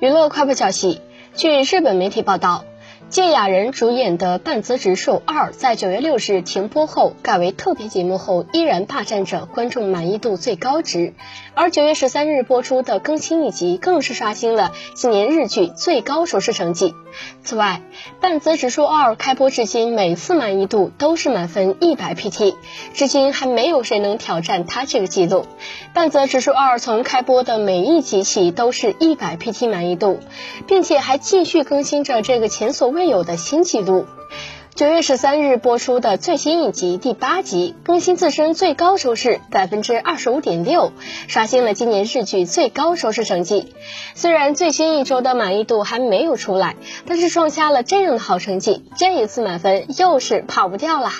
[0.00, 1.02] 娱乐快报消息，
[1.34, 2.64] 据日本媒体报道。
[3.10, 11.12] 芥雅人主演的《半泽直树二》在九月六日停播后，改为特别节目后，依然霸占着观众满意度最高值。
[11.54, 16.94] 而九月十三日播出的更新一集，更是刷新了今年日剧最高收视成绩。
[17.42, 17.82] 此外，
[18.22, 22.54] 《半泽直树二》开播至今，每次满意度都是满分一百 PT，
[22.94, 25.40] 至今还没有谁能挑战它这个记录。
[25.92, 30.20] 《半泽直树二》从开播的每一集起都是一百 PT 满意度，
[30.68, 32.99] 并且还继续更新着这个前所未。
[33.00, 34.04] 未有的新纪录。
[34.74, 40.92] 九月十三日播出的最新一集第八集更新自身最高收视百分之二十五点六，
[41.26, 43.74] 刷新了今年日剧最高收视成绩。
[44.14, 51.14] 虽然最新一周的满意度还没有出来，但是创下了这样的好成绩，这一次满分又是跑不掉啦。